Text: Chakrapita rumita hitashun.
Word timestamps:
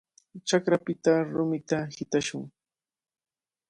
Chakrapita 0.49 1.13
rumita 1.35 1.79
hitashun. 1.95 2.41